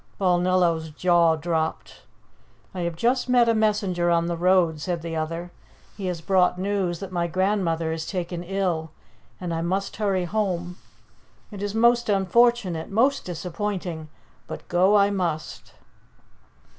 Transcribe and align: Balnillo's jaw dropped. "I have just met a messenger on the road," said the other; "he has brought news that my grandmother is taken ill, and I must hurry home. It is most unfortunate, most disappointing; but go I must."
Balnillo's 0.19 0.89
jaw 0.89 1.35
dropped. 1.35 2.07
"I 2.73 2.79
have 2.79 2.95
just 2.95 3.29
met 3.29 3.47
a 3.47 3.53
messenger 3.53 4.09
on 4.09 4.25
the 4.25 4.35
road," 4.35 4.81
said 4.81 5.03
the 5.03 5.15
other; 5.15 5.51
"he 5.95 6.07
has 6.07 6.21
brought 6.21 6.57
news 6.57 6.97
that 7.01 7.11
my 7.11 7.27
grandmother 7.27 7.91
is 7.91 8.07
taken 8.07 8.41
ill, 8.43 8.89
and 9.39 9.53
I 9.53 9.61
must 9.61 9.97
hurry 9.97 10.25
home. 10.25 10.77
It 11.51 11.61
is 11.61 11.75
most 11.75 12.09
unfortunate, 12.09 12.89
most 12.89 13.25
disappointing; 13.25 14.09
but 14.47 14.67
go 14.69 14.95
I 14.97 15.11
must." 15.11 15.73